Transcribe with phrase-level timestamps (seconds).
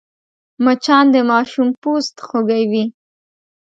[0.63, 2.85] مچان د ماشوم پوست خوږوي